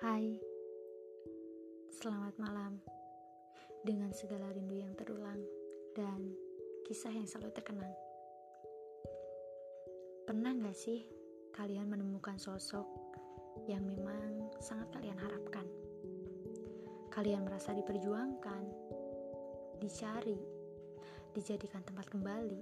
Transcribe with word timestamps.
Hai, 0.00 0.32
selamat 1.92 2.40
malam. 2.40 2.80
Dengan 3.84 4.08
segala 4.16 4.48
rindu 4.48 4.80
yang 4.80 4.96
terulang 4.96 5.36
dan 5.92 6.24
kisah 6.88 7.12
yang 7.12 7.28
selalu 7.28 7.52
terkenang. 7.52 7.92
Pernah 10.24 10.56
gak 10.56 10.72
sih 10.72 11.04
kalian 11.52 11.92
menemukan 11.92 12.40
sosok 12.40 12.88
yang 13.68 13.84
memang 13.84 14.48
sangat 14.64 14.88
kalian 14.88 15.20
harapkan? 15.20 15.68
Kalian 17.12 17.44
merasa 17.44 17.76
diperjuangkan, 17.76 18.64
dicari, 19.84 20.40
dijadikan 21.36 21.84
tempat 21.84 22.08
kembali, 22.08 22.56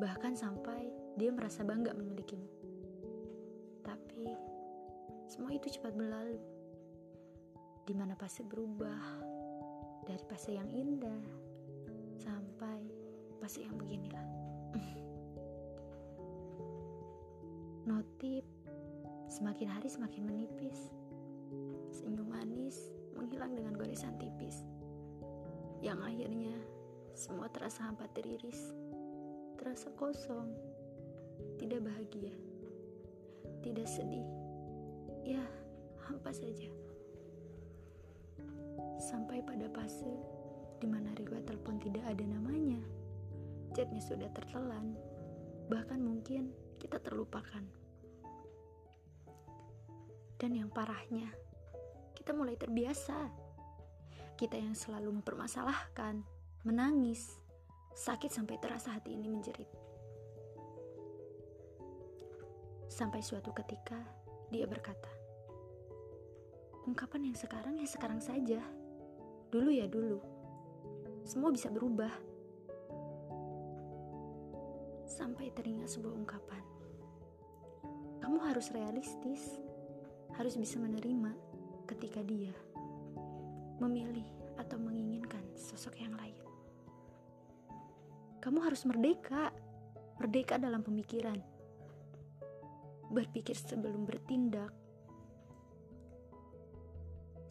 bahkan 0.00 0.32
sampai 0.32 0.88
dia 1.20 1.28
merasa 1.36 1.68
bangga 1.68 1.92
memilikimu. 1.92 2.48
Tapi 3.84 4.24
semua 5.28 5.52
itu 5.52 5.68
cepat 5.68 5.92
berlalu 5.92 6.61
di 7.82 7.94
mana 7.98 8.14
fase 8.14 8.46
berubah 8.46 9.02
dari 10.06 10.22
fase 10.30 10.54
yang 10.54 10.70
indah 10.70 11.22
sampai 12.14 12.78
fase 13.42 13.66
yang 13.66 13.74
beginilah. 13.74 14.26
Notif 17.90 18.46
semakin 19.26 19.66
hari 19.66 19.90
semakin 19.90 20.22
menipis. 20.22 20.94
Senyum 21.90 22.30
manis 22.30 22.92
menghilang 23.18 23.58
dengan 23.58 23.74
goresan 23.74 24.14
tipis. 24.22 24.62
Yang 25.82 25.98
akhirnya 26.06 26.56
semua 27.18 27.50
terasa 27.50 27.90
hampa 27.90 28.06
teriris. 28.14 28.70
Terasa 29.58 29.90
kosong. 29.98 30.54
Tidak 31.58 31.82
bahagia. 31.82 32.30
Tidak 33.66 33.86
sedih. 33.86 34.26
Ya, 35.26 35.42
hampa 36.06 36.30
saja. 36.30 36.70
Sampai 39.02 39.42
pada 39.42 39.66
fase 39.74 40.14
di 40.78 40.86
mana 40.86 41.10
riwayat 41.18 41.50
telepon 41.50 41.82
tidak 41.82 42.06
ada 42.06 42.22
namanya. 42.22 42.78
Chatnya 43.74 43.98
sudah 43.98 44.30
tertelan. 44.30 44.94
Bahkan 45.66 45.98
mungkin 45.98 46.54
kita 46.78 47.02
terlupakan. 47.02 47.66
Dan 50.38 50.54
yang 50.54 50.70
parahnya, 50.70 51.30
kita 52.14 52.30
mulai 52.30 52.54
terbiasa. 52.54 53.26
Kita 54.38 54.54
yang 54.58 54.74
selalu 54.74 55.18
mempermasalahkan, 55.18 56.22
menangis, 56.62 57.38
sakit 57.94 58.30
sampai 58.30 58.58
terasa 58.58 58.94
hati 58.94 59.18
ini 59.18 59.26
menjerit. 59.26 59.70
Sampai 62.86 63.22
suatu 63.22 63.54
ketika 63.54 63.98
dia 64.50 64.66
berkata, 64.66 65.10
"Ungkapan 66.90 67.30
yang 67.30 67.38
sekarang 67.38 67.78
ya 67.78 67.86
sekarang 67.86 68.18
saja. 68.18 68.81
Dulu 69.52 69.68
ya 69.68 69.84
dulu. 69.84 70.16
Semua 71.28 71.52
bisa 71.52 71.68
berubah." 71.68 72.08
Sampai 75.04 75.52
teringat 75.52 75.92
sebuah 75.92 76.16
ungkapan. 76.16 76.64
Kamu 78.24 78.38
harus 78.48 78.72
realistis, 78.72 79.60
harus 80.40 80.56
bisa 80.56 80.80
menerima 80.80 81.36
ketika 81.84 82.24
dia 82.24 82.56
memilih 83.76 84.24
atau 84.56 84.78
menginginkan 84.80 85.42
sosok 85.52 86.00
yang 86.00 86.14
lain. 86.16 86.38
Kamu 88.40 88.58
harus 88.62 88.88
merdeka, 88.88 89.52
merdeka 90.16 90.56
dalam 90.56 90.80
pemikiran, 90.80 91.36
berpikir 93.10 93.54
sebelum 93.58 94.08
bertindak. 94.08 94.70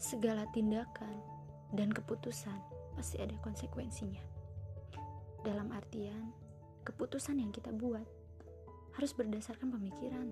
Segala 0.01 0.49
tindakan 0.49 1.40
dan 1.71 1.89
keputusan 1.91 2.59
pasti 2.95 3.19
ada 3.23 3.35
konsekuensinya. 3.39 4.21
Dalam 5.41 5.71
artian, 5.71 6.29
keputusan 6.83 7.39
yang 7.39 7.49
kita 7.49 7.71
buat 7.73 8.05
harus 8.99 9.11
berdasarkan 9.15 9.71
pemikiran 9.71 10.27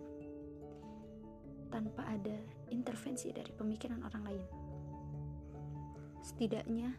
tanpa 1.72 2.04
ada 2.06 2.38
intervensi 2.70 3.32
dari 3.32 3.54
pemikiran 3.56 4.04
orang 4.04 4.24
lain. 4.26 4.46
Setidaknya, 6.20 6.94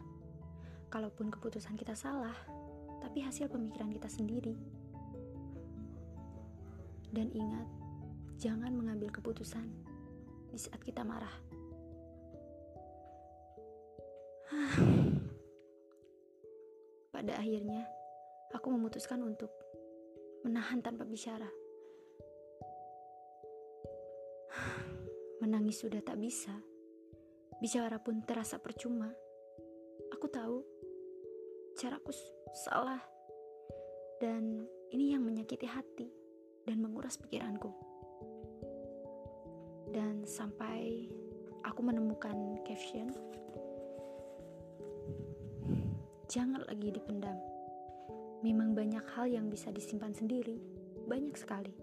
kalaupun 0.89 1.29
keputusan 1.29 1.77
kita 1.77 1.93
salah, 1.93 2.35
tapi 2.99 3.21
hasil 3.23 3.47
pemikiran 3.47 3.93
kita 3.93 4.09
sendiri. 4.09 4.57
Dan 7.11 7.27
ingat, 7.35 7.67
jangan 8.39 8.71
mengambil 8.71 9.11
keputusan 9.11 9.67
di 10.51 10.57
saat 10.57 10.79
kita 10.83 11.03
marah. 11.03 11.50
Pada 17.21 17.37
akhirnya, 17.37 17.85
aku 18.49 18.73
memutuskan 18.73 19.21
untuk 19.21 19.53
menahan 20.41 20.81
tanpa 20.81 21.05
bicara. 21.05 21.45
Menangis 25.45 25.85
sudah 25.85 26.01
tak 26.01 26.17
bisa, 26.17 26.49
bicara 27.61 28.01
pun 28.01 28.25
terasa 28.25 28.57
percuma. 28.57 29.05
Aku 30.17 30.33
tahu 30.33 30.65
caraku 31.77 32.09
salah, 32.57 33.05
dan 34.17 34.65
ini 34.89 35.13
yang 35.13 35.21
menyakiti 35.21 35.69
hati 35.69 36.09
dan 36.65 36.81
menguras 36.81 37.21
pikiranku. 37.21 37.69
Dan 39.93 40.25
sampai 40.25 41.05
aku 41.69 41.85
menemukan 41.85 42.57
caption, 42.65 43.13
jangan 46.31 46.63
lagi 46.63 46.95
dipendam. 46.95 47.35
Memang 48.39 48.71
banyak 48.71 49.03
hal 49.19 49.27
yang 49.27 49.51
bisa 49.51 49.67
disimpan 49.67 50.15
sendiri, 50.15 50.63
banyak 51.03 51.35
sekali. 51.35 51.75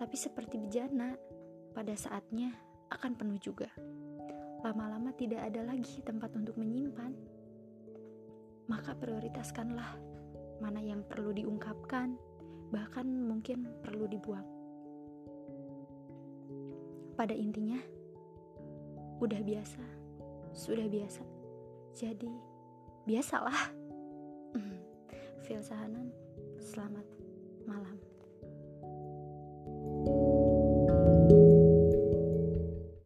Tapi 0.00 0.16
seperti 0.16 0.56
bejana, 0.56 1.12
pada 1.76 1.92
saatnya 1.92 2.56
akan 2.88 3.12
penuh 3.12 3.36
juga. 3.36 3.68
Lama-lama 4.64 5.12
tidak 5.20 5.52
ada 5.52 5.68
lagi 5.68 6.00
tempat 6.00 6.32
untuk 6.32 6.56
menyimpan. 6.56 7.12
Maka 8.72 8.96
prioritaskanlah 8.96 10.00
mana 10.64 10.80
yang 10.80 11.04
perlu 11.04 11.36
diungkapkan, 11.36 12.16
bahkan 12.72 13.04
mungkin 13.04 13.68
perlu 13.84 14.08
dibuang. 14.08 14.48
Pada 17.20 17.36
intinya, 17.36 17.78
udah 19.20 19.40
biasa, 19.44 19.84
sudah 20.56 20.88
biasa. 20.88 21.24
Jadi, 21.92 22.55
biasalah. 23.06 23.70
Feel 25.46 25.62
Sahanan, 25.62 26.10
selamat 26.10 26.10
malam. 26.10 26.25